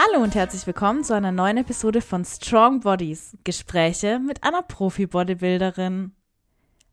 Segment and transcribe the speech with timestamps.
[0.00, 3.36] Hallo und herzlich willkommen zu einer neuen Episode von Strong Bodies.
[3.42, 6.12] Gespräche mit einer Profi-Bodybuilderin.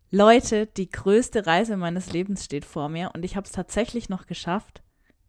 [0.09, 4.25] Leute, die größte Reise meines Lebens steht vor mir und ich habe es tatsächlich noch
[4.25, 4.81] geschafft,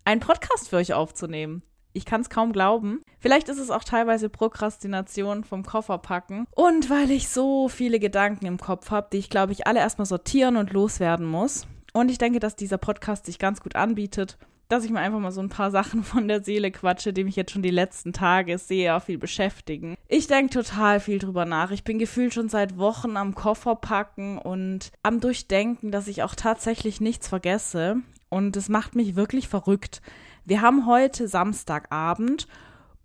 [0.06, 1.64] einen Podcast für euch aufzunehmen.
[1.92, 3.02] Ich kann es kaum glauben.
[3.18, 6.46] Vielleicht ist es auch teilweise Prokrastination vom Kofferpacken.
[6.52, 10.06] Und weil ich so viele Gedanken im Kopf habe, die ich, glaube ich, alle erstmal
[10.06, 11.66] sortieren und loswerden muss.
[11.92, 14.38] Und ich denke, dass dieser Podcast sich ganz gut anbietet,
[14.68, 17.36] dass ich mir einfach mal so ein paar Sachen von der Seele quatsche, die mich
[17.36, 19.96] jetzt schon die letzten Tage sehr viel beschäftigen.
[20.08, 21.70] Ich denke total viel drüber nach.
[21.70, 26.34] Ich bin gefühlt schon seit Wochen am Koffer packen und am Durchdenken, dass ich auch
[26.34, 27.96] tatsächlich nichts vergesse.
[28.28, 30.02] Und es macht mich wirklich verrückt.
[30.44, 32.46] Wir haben heute Samstagabend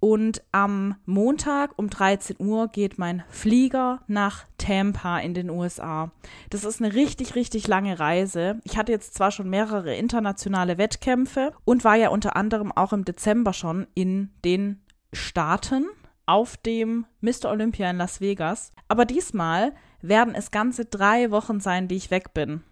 [0.01, 6.11] und am Montag um 13 Uhr geht mein Flieger nach Tampa in den USA.
[6.49, 8.59] Das ist eine richtig, richtig lange Reise.
[8.63, 13.05] Ich hatte jetzt zwar schon mehrere internationale Wettkämpfe und war ja unter anderem auch im
[13.05, 14.81] Dezember schon in den
[15.13, 15.85] Staaten
[16.25, 17.51] auf dem Mr.
[17.51, 18.73] Olympia in Las Vegas.
[18.87, 22.63] Aber diesmal werden es ganze drei Wochen sein, die ich weg bin.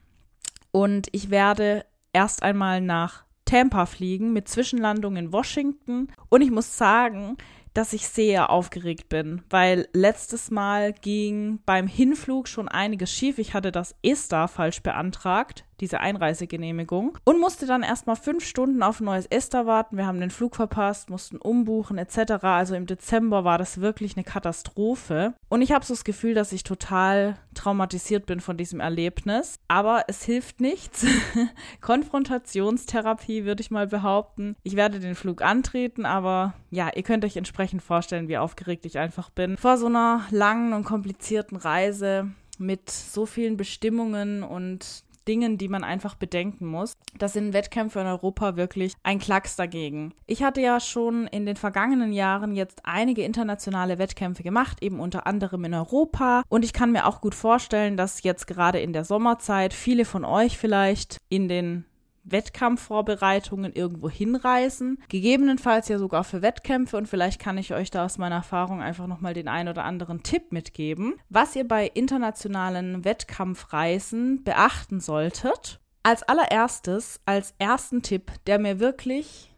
[0.71, 6.09] Und ich werde erst einmal nach Tampa fliegen mit Zwischenlandung in Washington.
[6.29, 7.35] Und ich muss sagen,
[7.73, 13.39] dass ich sehr aufgeregt bin, weil letztes Mal ging beim Hinflug schon einiges schief.
[13.39, 18.99] Ich hatte das ESTA falsch beantragt diese Einreisegenehmigung und musste dann erstmal fünf Stunden auf
[18.99, 19.97] ein neues Ester warten.
[19.97, 22.43] Wir haben den Flug verpasst, mussten umbuchen etc.
[22.43, 25.33] Also im Dezember war das wirklich eine Katastrophe.
[25.47, 29.59] Und ich habe so das Gefühl, dass ich total traumatisiert bin von diesem Erlebnis.
[29.67, 31.05] Aber es hilft nichts.
[31.81, 34.55] Konfrontationstherapie würde ich mal behaupten.
[34.63, 38.97] Ich werde den Flug antreten, aber ja, ihr könnt euch entsprechend vorstellen, wie aufgeregt ich
[38.97, 39.57] einfach bin.
[39.57, 45.83] Vor so einer langen und komplizierten Reise mit so vielen Bestimmungen und Dingen, die man
[45.83, 46.93] einfach bedenken muss.
[47.19, 50.15] Das sind Wettkämpfe in Europa wirklich ein Klacks dagegen.
[50.25, 55.27] Ich hatte ja schon in den vergangenen Jahren jetzt einige internationale Wettkämpfe gemacht, eben unter
[55.27, 56.41] anderem in Europa.
[56.49, 60.25] Und ich kann mir auch gut vorstellen, dass jetzt gerade in der Sommerzeit viele von
[60.25, 61.85] euch vielleicht in den
[62.31, 68.17] Wettkampfvorbereitungen irgendwo hinreisen, gegebenenfalls ja sogar für Wettkämpfe und vielleicht kann ich euch da aus
[68.17, 74.43] meiner Erfahrung einfach nochmal den ein oder anderen Tipp mitgeben, was ihr bei internationalen Wettkampfreisen
[74.43, 75.79] beachten solltet.
[76.03, 79.49] Als allererstes, als ersten Tipp, der mir wirklich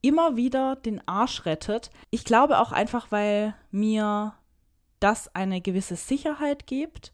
[0.00, 1.90] immer wieder den Arsch rettet.
[2.10, 4.34] Ich glaube auch einfach, weil mir
[5.00, 7.12] das eine gewisse Sicherheit gibt.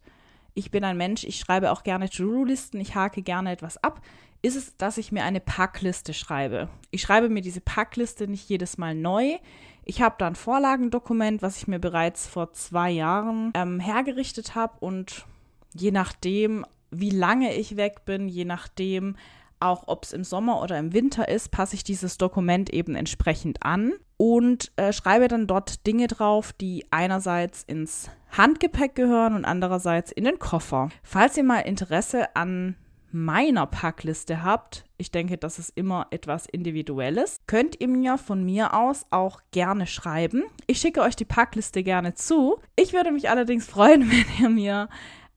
[0.55, 4.01] Ich bin ein Mensch, ich schreibe auch gerne To-Do-Listen, ich hake gerne etwas ab
[4.45, 6.69] ist es, dass ich mir eine Packliste schreibe.
[6.91, 9.39] Ich schreibe mir diese Packliste nicht jedes Mal neu.
[9.85, 14.75] Ich habe da ein Vorlagendokument, was ich mir bereits vor zwei Jahren ähm, hergerichtet habe
[14.81, 15.25] und
[15.73, 19.17] je nachdem, wie lange ich weg bin, je nachdem
[19.61, 23.63] auch, ob es im Sommer oder im Winter ist, passe ich dieses Dokument eben entsprechend
[23.63, 30.13] an und äh, schreibe dann dort Dinge drauf, die einerseits ins Handgepäck gehören und andererseits
[30.13, 30.91] in den Koffer.
[31.03, 32.77] Falls ihr mal Interesse an
[33.15, 38.75] meiner Packliste habt, ich denke, das ist immer etwas Individuelles, könnt ihr mir von mir
[38.75, 40.43] aus auch gerne schreiben.
[40.67, 42.59] Ich schicke euch die Packliste gerne zu.
[42.75, 44.89] Ich würde mich allerdings freuen, wenn ihr mir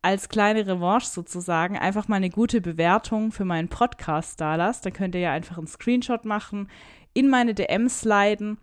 [0.02, 4.86] als kleine Revanche sozusagen einfach mal eine gute Bewertung für meinen Podcast da lasst.
[4.86, 6.70] Dann könnt ihr ja einfach einen Screenshot machen,
[7.14, 8.58] in meine DMs sliden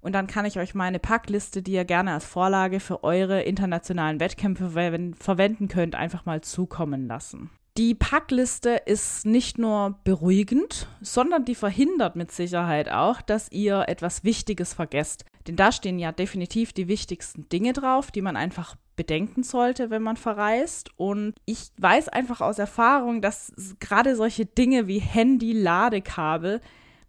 [0.00, 4.20] und dann kann ich euch meine Packliste, die ihr gerne als Vorlage für eure internationalen
[4.20, 7.50] Wettkämpfe verwenden könnt, einfach mal zukommen lassen.
[7.80, 14.22] Die Packliste ist nicht nur beruhigend, sondern die verhindert mit Sicherheit auch, dass ihr etwas
[14.22, 15.24] Wichtiges vergesst.
[15.46, 20.02] Denn da stehen ja definitiv die wichtigsten Dinge drauf, die man einfach bedenken sollte, wenn
[20.02, 20.90] man verreist.
[20.98, 26.60] Und ich weiß einfach aus Erfahrung, dass gerade solche Dinge wie Handy, Ladekabel,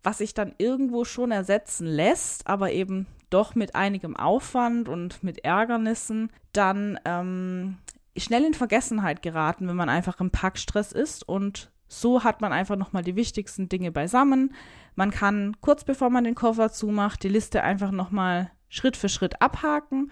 [0.03, 5.43] was sich dann irgendwo schon ersetzen lässt, aber eben doch mit einigem Aufwand und mit
[5.43, 7.77] Ärgernissen, dann ähm,
[8.17, 12.77] schnell in Vergessenheit geraten, wenn man einfach im Packstress ist und so hat man einfach
[12.77, 14.53] nochmal die wichtigsten Dinge beisammen.
[14.95, 19.41] Man kann kurz bevor man den Koffer zumacht, die Liste einfach nochmal Schritt für Schritt
[19.41, 20.11] abhaken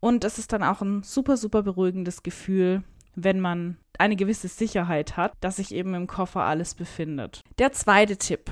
[0.00, 2.82] und es ist dann auch ein super, super beruhigendes Gefühl,
[3.14, 7.40] wenn man eine gewisse Sicherheit hat, dass sich eben im Koffer alles befindet.
[7.58, 8.50] Der zweite Tipp.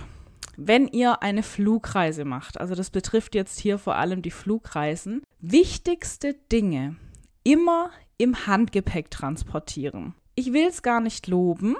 [0.56, 6.34] Wenn ihr eine Flugreise macht, also das betrifft jetzt hier vor allem die Flugreisen, wichtigste
[6.50, 6.96] Dinge
[7.42, 7.90] immer
[8.22, 10.14] im Handgepäck transportieren.
[10.36, 11.74] Ich will es gar nicht loben.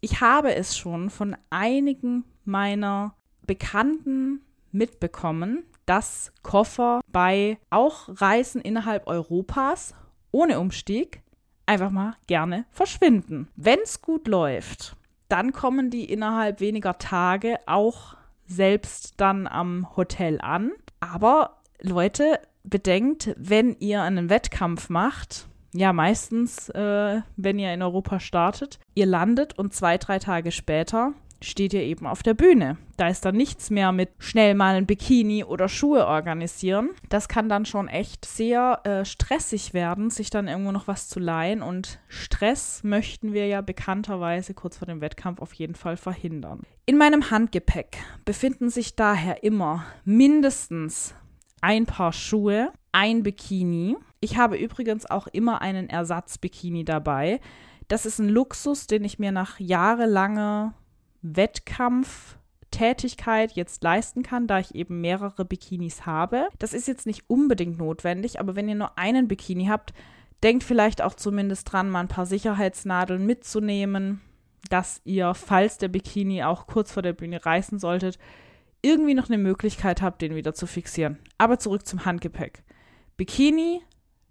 [0.00, 3.14] Ich habe es schon von einigen meiner
[3.46, 4.40] Bekannten
[4.70, 9.94] mitbekommen, dass Koffer bei auch Reisen innerhalb Europas
[10.30, 11.20] ohne Umstieg
[11.66, 13.48] einfach mal gerne verschwinden.
[13.54, 14.96] Wenn es gut läuft,
[15.28, 18.16] dann kommen die innerhalb weniger Tage auch
[18.46, 20.72] selbst dann am Hotel an.
[21.00, 28.20] Aber Leute, bedenkt, wenn ihr einen Wettkampf macht, ja, meistens, äh, wenn ihr in Europa
[28.20, 31.14] startet, ihr landet und zwei, drei Tage später
[31.44, 32.76] steht ihr eben auf der Bühne.
[32.96, 36.90] Da ist dann nichts mehr mit schnell mal ein Bikini oder Schuhe organisieren.
[37.08, 41.18] Das kann dann schon echt sehr äh, stressig werden, sich dann irgendwo noch was zu
[41.18, 41.62] leihen.
[41.62, 46.62] Und Stress möchten wir ja bekannterweise kurz vor dem Wettkampf auf jeden Fall verhindern.
[46.86, 51.14] In meinem Handgepäck befinden sich daher immer mindestens
[51.62, 53.96] ein Paar Schuhe, ein Bikini.
[54.20, 57.40] Ich habe übrigens auch immer einen Ersatzbikini dabei.
[57.88, 60.74] Das ist ein Luxus, den ich mir nach jahrelanger
[61.22, 66.48] Wettkampftätigkeit jetzt leisten kann, da ich eben mehrere Bikinis habe.
[66.58, 69.94] Das ist jetzt nicht unbedingt notwendig, aber wenn ihr nur einen Bikini habt,
[70.42, 74.20] denkt vielleicht auch zumindest dran, mal ein paar Sicherheitsnadeln mitzunehmen,
[74.68, 78.18] dass ihr, falls der Bikini auch kurz vor der Bühne reißen solltet,
[78.82, 81.18] irgendwie noch eine Möglichkeit habt, den wieder zu fixieren.
[81.38, 82.64] Aber zurück zum Handgepäck.
[83.16, 83.82] Bikini,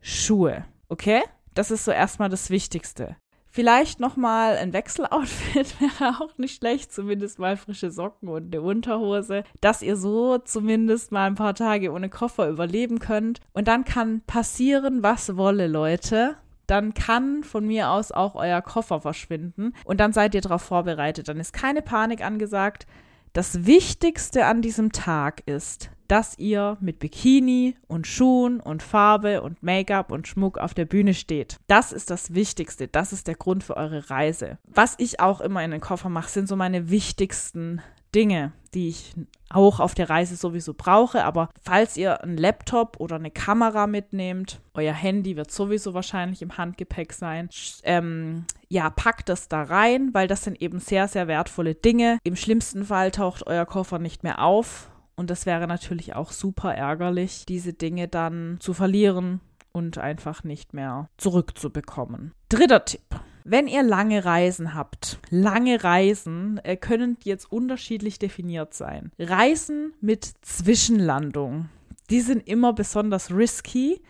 [0.01, 1.21] Schuhe, okay?
[1.53, 3.15] Das ist so erstmal das Wichtigste.
[3.53, 9.43] Vielleicht nochmal ein Wechseloutfit wäre auch nicht schlecht, zumindest mal frische Socken und eine Unterhose,
[9.59, 13.41] dass ihr so zumindest mal ein paar Tage ohne Koffer überleben könnt.
[13.51, 16.37] Und dann kann passieren, was wolle, Leute.
[16.65, 21.27] Dann kann von mir aus auch euer Koffer verschwinden und dann seid ihr darauf vorbereitet.
[21.27, 22.87] Dann ist keine Panik angesagt.
[23.33, 29.63] Das Wichtigste an diesem Tag ist, dass ihr mit Bikini und Schuhen und Farbe und
[29.63, 31.55] Make-up und Schmuck auf der Bühne steht.
[31.67, 32.89] Das ist das Wichtigste.
[32.89, 34.57] Das ist der Grund für eure Reise.
[34.65, 37.81] Was ich auch immer in den Koffer mache, sind so meine wichtigsten
[38.13, 39.13] Dinge, die ich
[39.49, 41.23] auch auf der Reise sowieso brauche.
[41.23, 46.57] Aber falls ihr einen Laptop oder eine Kamera mitnehmt, euer Handy wird sowieso wahrscheinlich im
[46.57, 47.47] Handgepäck sein.
[47.83, 52.19] Ähm, ja, packt das da rein, weil das sind eben sehr, sehr wertvolle Dinge.
[52.23, 56.73] Im schlimmsten Fall taucht euer Koffer nicht mehr auf und das wäre natürlich auch super
[56.73, 59.41] ärgerlich, diese Dinge dann zu verlieren
[59.73, 62.31] und einfach nicht mehr zurückzubekommen.
[62.47, 63.01] Dritter Tipp.
[63.43, 69.11] Wenn ihr lange Reisen habt, lange Reisen äh, können jetzt unterschiedlich definiert sein.
[69.19, 71.67] Reisen mit Zwischenlandung,
[72.09, 74.01] die sind immer besonders risky,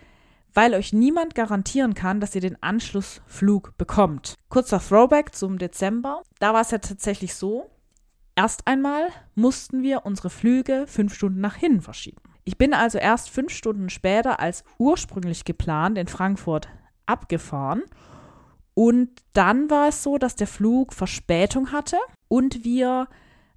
[0.54, 4.36] weil euch niemand garantieren kann, dass ihr den Anschlussflug bekommt.
[4.50, 6.22] Kurzer Throwback zum Dezember.
[6.40, 7.70] Da war es ja tatsächlich so,
[8.36, 12.22] Erst einmal mussten wir unsere Flüge fünf Stunden nach hinten verschieben.
[12.44, 16.68] Ich bin also erst fünf Stunden später als ursprünglich geplant in Frankfurt
[17.06, 17.84] abgefahren.
[18.74, 21.98] Und dann war es so, dass der Flug Verspätung hatte
[22.30, 23.08] und wir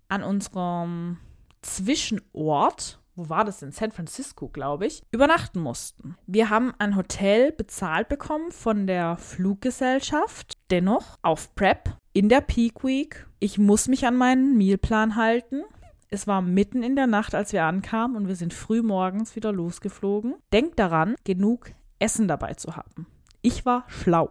[0.08, 1.19] an unserem
[1.62, 6.16] Zwischenort, wo war das in San Francisco, glaube ich, übernachten mussten.
[6.26, 12.84] Wir haben ein Hotel bezahlt bekommen von der Fluggesellschaft, dennoch auf Prep in der Peak
[12.84, 13.26] Week.
[13.38, 15.62] Ich muss mich an meinen Mealplan halten.
[16.08, 19.52] Es war mitten in der Nacht, als wir ankamen und wir sind früh morgens wieder
[19.52, 20.34] losgeflogen.
[20.52, 23.06] Denkt daran, genug Essen dabei zu haben.
[23.43, 24.31] Ich war schlau.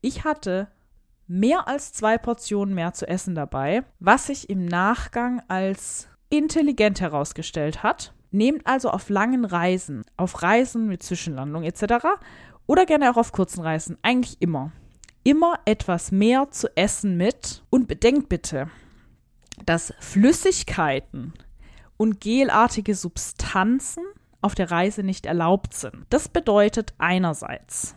[0.00, 0.68] Ich hatte
[1.26, 7.82] mehr als zwei Portionen mehr zu essen dabei, was sich im Nachgang als intelligent herausgestellt
[7.82, 8.14] hat.
[8.36, 12.06] Nehmt also auf langen Reisen, auf Reisen mit Zwischenlandung etc.
[12.66, 14.72] oder gerne auch auf kurzen Reisen, eigentlich immer
[15.26, 18.70] immer etwas mehr zu essen mit und bedenkt bitte,
[19.64, 21.34] dass Flüssigkeiten
[21.96, 24.04] und gelartige Substanzen
[24.40, 26.06] auf der Reise nicht erlaubt sind.
[26.10, 27.96] Das bedeutet einerseits,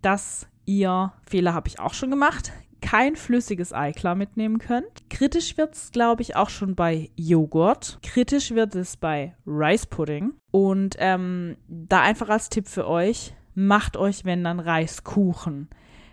[0.00, 2.52] dass ihr, Fehler habe ich auch schon gemacht,
[2.92, 5.08] kein flüssiges Eiklar mitnehmen könnt.
[5.08, 7.98] Kritisch wird es, glaube ich, auch schon bei Joghurt.
[8.02, 10.34] Kritisch wird es bei Rice Pudding.
[10.50, 15.70] Und ähm, da einfach als Tipp für euch, macht euch, wenn dann, Reiskuchen.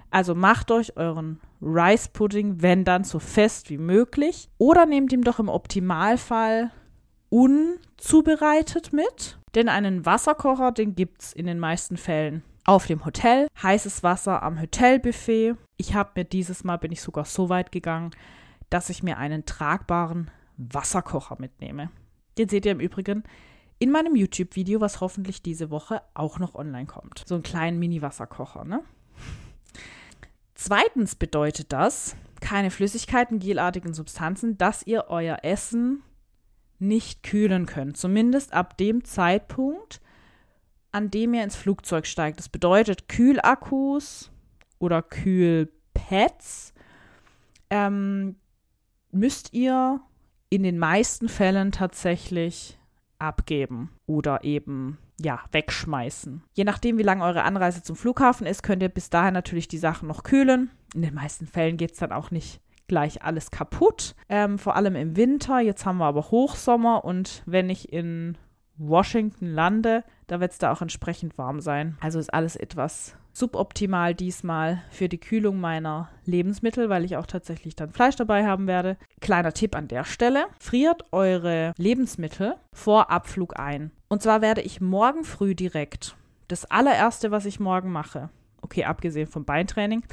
[0.10, 4.48] Also macht euch euren Rice Pudding, wenn dann, so fest wie möglich.
[4.58, 6.72] Oder nehmt ihn doch im Optimalfall
[7.28, 9.38] unzubereitet mit.
[9.54, 13.48] Denn einen Wasserkocher, den gibt es in den meisten Fällen auf dem Hotel.
[13.64, 15.56] Heißes Wasser am Hotelbuffet.
[15.78, 18.12] Ich habe mir dieses Mal, bin ich sogar so weit gegangen,
[18.70, 21.90] dass ich mir einen tragbaren Wasserkocher mitnehme.
[22.38, 23.24] Den seht ihr im Übrigen
[23.80, 27.24] in meinem YouTube-Video, was hoffentlich diese Woche auch noch online kommt.
[27.26, 28.84] So einen kleinen Mini-Wasserkocher, ne?
[30.54, 36.04] Zweitens bedeutet das, keine Flüssigkeiten, gelartigen Substanzen, dass ihr euer Essen
[36.78, 37.98] nicht kühlen könnt.
[37.98, 40.02] Zumindest ab dem Zeitpunkt,
[40.91, 42.39] an dem ihr ins Flugzeug steigt.
[42.39, 44.31] Das bedeutet Kühlakkus
[44.79, 46.74] oder Kühlpads
[47.69, 48.36] ähm,
[49.12, 50.01] müsst ihr
[50.50, 52.79] in den meisten Fällen tatsächlich
[53.19, 56.43] abgeben oder eben ja, wegschmeißen.
[56.53, 59.77] Je nachdem, wie lange eure Anreise zum Flughafen ist, könnt ihr bis dahin natürlich die
[59.77, 60.72] Sachen noch kühlen.
[60.96, 64.15] In den meisten Fällen geht es dann auch nicht gleich alles kaputt.
[64.29, 65.60] Ähm, vor allem im Winter.
[65.60, 68.38] Jetzt haben wir aber Hochsommer und wenn ich in
[68.77, 71.98] Washington lande, da wird es da auch entsprechend warm sein.
[72.00, 77.76] Also ist alles etwas suboptimal diesmal für die Kühlung meiner Lebensmittel, weil ich auch tatsächlich
[77.76, 78.98] dann Fleisch dabei haben werde.
[79.22, 80.46] Kleiner Tipp an der Stelle.
[80.60, 83.92] Friert eure Lebensmittel vor Abflug ein.
[84.08, 86.16] Und zwar werde ich morgen früh direkt
[86.48, 88.30] das allererste, was ich morgen mache,
[88.62, 90.04] okay, abgesehen vom Beintraining,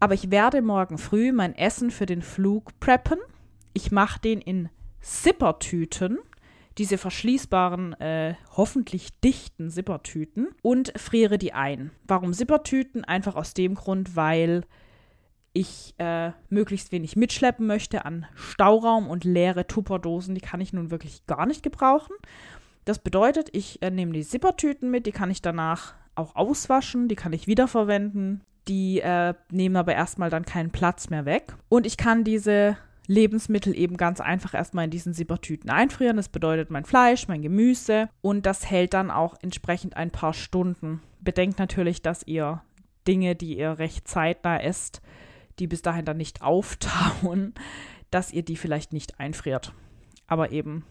[0.00, 3.18] aber ich werde morgen früh mein Essen für den Flug preppen.
[3.72, 4.68] Ich mache den in
[5.00, 6.18] Zippertüten
[6.78, 11.90] diese verschließbaren, äh, hoffentlich dichten Zippertüten und friere die ein.
[12.06, 13.04] Warum Zippertüten?
[13.04, 14.64] Einfach aus dem Grund, weil
[15.54, 20.34] ich äh, möglichst wenig mitschleppen möchte an Stauraum und leere Tupperdosen.
[20.34, 22.14] Die kann ich nun wirklich gar nicht gebrauchen.
[22.84, 27.16] Das bedeutet, ich äh, nehme die Zippertüten mit, die kann ich danach auch auswaschen, die
[27.16, 28.42] kann ich wiederverwenden.
[28.68, 31.54] Die äh, nehmen aber erstmal dann keinen Platz mehr weg.
[31.68, 32.76] Und ich kann diese
[33.06, 36.16] Lebensmittel eben ganz einfach erstmal in diesen Sippertüten einfrieren.
[36.16, 41.00] Das bedeutet mein Fleisch, mein Gemüse und das hält dann auch entsprechend ein paar Stunden.
[41.20, 42.62] Bedenkt natürlich, dass ihr
[43.06, 45.00] Dinge, die ihr recht zeitnah esst,
[45.58, 47.54] die bis dahin dann nicht auftauen,
[48.10, 49.72] dass ihr die vielleicht nicht einfriert.
[50.26, 50.84] Aber eben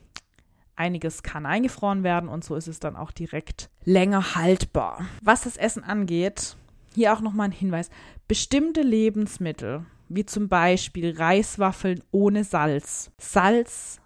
[0.76, 5.06] einiges kann eingefroren werden und so ist es dann auch direkt länger haltbar.
[5.22, 6.58] Was das Essen angeht,
[6.94, 7.90] hier auch nochmal ein Hinweis.
[8.28, 13.12] Bestimmte Lebensmittel wie zum Beispiel Reiswaffeln ohne Salz.
[13.18, 14.00] Salz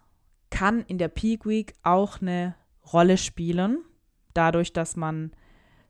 [0.49, 2.55] kann in der Peak Week auch eine
[2.91, 3.79] Rolle spielen,
[4.33, 5.31] dadurch, dass man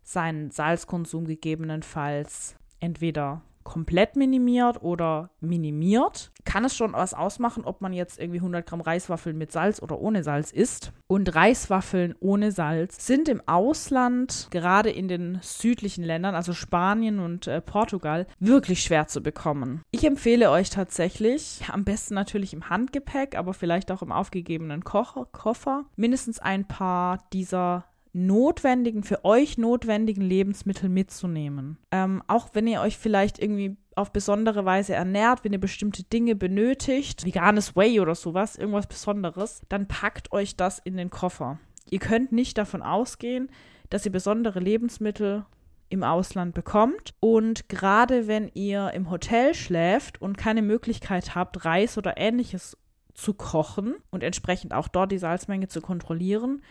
[0.04, 7.94] seinen Salzkonsum gegebenenfalls entweder komplett minimiert oder minimiert, kann es schon was ausmachen, ob man
[7.94, 10.92] jetzt irgendwie 100 Gramm Reiswaffeln mit Salz oder ohne Salz isst.
[11.06, 17.46] Und Reiswaffeln ohne Salz sind im Ausland, gerade in den südlichen Ländern, also Spanien und
[17.46, 19.84] äh, Portugal, wirklich schwer zu bekommen.
[19.92, 25.06] Ich empfehle euch tatsächlich, am besten natürlich im Handgepäck, aber vielleicht auch im aufgegebenen Ko
[25.32, 31.78] Koffer, mindestens ein paar dieser notwendigen, für euch notwendigen Lebensmittel mitzunehmen.
[31.92, 36.36] Ähm, auch wenn ihr euch vielleicht irgendwie auf besondere Weise ernährt, wenn ihr bestimmte Dinge
[36.36, 41.60] benötigt, veganes Whey oder sowas, irgendwas Besonderes, dann packt euch das in den Koffer.
[41.89, 43.50] Ihr könnt nicht davon ausgehen,
[43.89, 45.46] dass ihr besondere Lebensmittel
[45.89, 47.13] im Ausland bekommt.
[47.20, 52.78] Und gerade wenn ihr im Hotel schläft und keine Möglichkeit habt, Reis oder ähnliches
[53.13, 56.62] zu kochen und entsprechend auch dort die Salzmenge zu kontrollieren,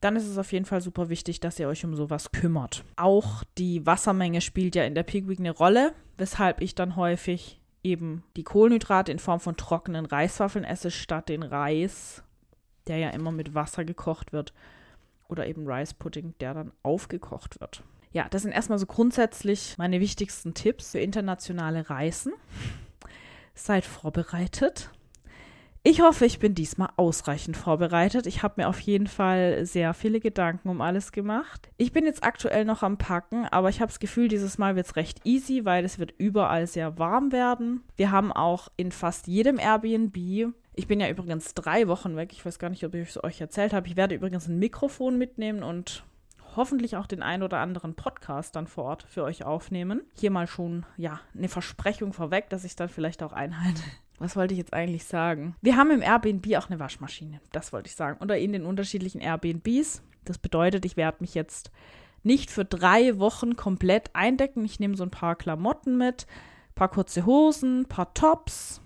[0.00, 2.84] dann ist es auf jeden Fall super wichtig, dass ihr euch um sowas kümmert.
[2.96, 8.22] Auch die Wassermenge spielt ja in der Peak eine Rolle, weshalb ich dann häufig eben
[8.36, 12.22] die Kohlenhydrate in Form von trockenen Reiswaffeln esse, statt den Reis,
[12.86, 14.52] der ja immer mit Wasser gekocht wird.
[15.28, 17.82] Oder eben Rice Pudding, der dann aufgekocht wird.
[18.12, 22.32] Ja, das sind erstmal so grundsätzlich meine wichtigsten Tipps für internationale Reisen.
[23.54, 24.90] Seid vorbereitet.
[25.90, 28.26] Ich hoffe, ich bin diesmal ausreichend vorbereitet.
[28.26, 31.70] Ich habe mir auf jeden Fall sehr viele Gedanken um alles gemacht.
[31.78, 34.84] Ich bin jetzt aktuell noch am Packen, aber ich habe das Gefühl, dieses Mal wird
[34.84, 37.84] es recht easy, weil es wird überall sehr warm werden.
[37.96, 42.32] Wir haben auch in fast jedem Airbnb ich bin ja übrigens drei Wochen weg.
[42.32, 43.88] Ich weiß gar nicht, ob ich es euch erzählt habe.
[43.88, 46.04] Ich werde übrigens ein Mikrofon mitnehmen und
[46.54, 50.02] hoffentlich auch den ein oder anderen Podcast dann vor Ort für euch aufnehmen.
[50.14, 53.82] Hier mal schon, ja, eine Versprechung vorweg, dass ich dann vielleicht auch einhalte.
[54.18, 55.56] Was wollte ich jetzt eigentlich sagen?
[55.62, 57.40] Wir haben im Airbnb auch eine Waschmaschine.
[57.52, 58.18] Das wollte ich sagen.
[58.20, 60.02] Oder in den unterschiedlichen Airbnbs.
[60.24, 61.70] Das bedeutet, ich werde mich jetzt
[62.22, 64.64] nicht für drei Wochen komplett eindecken.
[64.64, 66.26] Ich nehme so ein paar Klamotten mit,
[66.70, 68.80] ein paar kurze Hosen, ein paar Tops,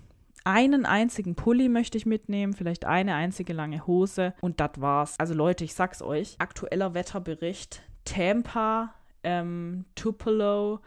[0.45, 5.15] einen einzigen Pulli möchte ich mitnehmen, vielleicht eine einzige lange Hose und das war's.
[5.19, 10.81] Also Leute, ich sag's euch, aktueller Wetterbericht, Tampa, ähm, Tupelo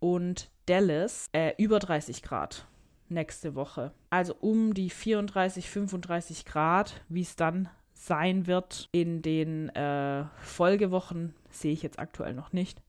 [0.00, 2.66] und Dallas, äh, über 30 Grad
[3.08, 3.92] nächste Woche.
[4.10, 11.34] Also um die 34, 35 Grad, wie es dann sein wird in den äh, Folgewochen,
[11.50, 12.82] sehe ich jetzt aktuell noch nicht.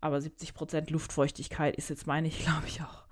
[0.00, 3.04] Aber 70 Prozent Luftfeuchtigkeit ist jetzt, meine ich, glaube ich, auch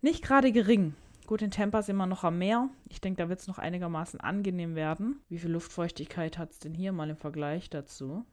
[0.00, 0.94] nicht gerade gering.
[1.26, 2.70] Gut, in Tampa sind wir noch am Meer.
[2.88, 5.20] Ich denke, da wird es noch einigermaßen angenehm werden.
[5.28, 8.24] Wie viel Luftfeuchtigkeit hat es denn hier mal im Vergleich dazu?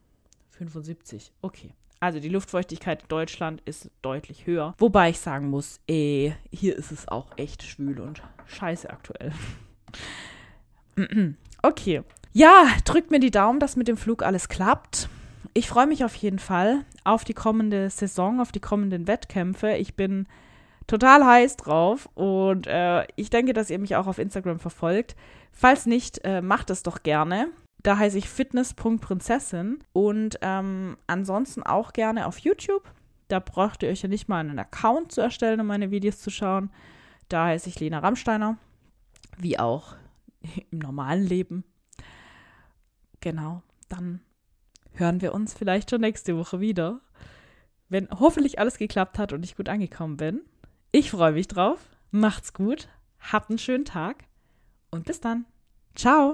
[0.51, 1.33] 75.
[1.41, 1.73] Okay.
[1.99, 4.75] Also die Luftfeuchtigkeit in Deutschland ist deutlich höher.
[4.77, 9.31] Wobei ich sagen muss, ey, eh, hier ist es auch echt schwül und scheiße aktuell.
[11.61, 12.03] okay.
[12.33, 15.09] Ja, drückt mir die Daumen, dass mit dem Flug alles klappt.
[15.53, 19.75] Ich freue mich auf jeden Fall auf die kommende Saison, auf die kommenden Wettkämpfe.
[19.77, 20.27] Ich bin
[20.85, 25.15] total heiß drauf und äh, ich denke, dass ihr mich auch auf Instagram verfolgt.
[25.53, 27.47] Falls nicht, äh, macht es doch gerne.
[27.85, 32.81] Da heiße ich fitness.prinzessin und ähm, ansonsten auch gerne auf YouTube.
[33.27, 36.31] Da braucht ihr euch ja nicht mal einen Account zu erstellen, um meine Videos zu
[36.31, 36.71] schauen.
[37.29, 38.57] Da heiße ich Lena Rammsteiner,
[39.37, 39.97] wie auch
[40.71, 41.63] im normalen Leben.
[43.21, 44.19] Genau, dann
[44.93, 47.01] hören wir uns vielleicht schon nächste Woche wieder,
[47.87, 50.41] wenn hoffentlich alles geklappt hat und ich gut angekommen bin.
[50.91, 51.77] Ich freue mich drauf.
[52.09, 52.87] Macht's gut,
[53.19, 54.23] habt einen schönen Tag
[54.89, 55.45] und bis dann.
[55.93, 56.33] Ciao.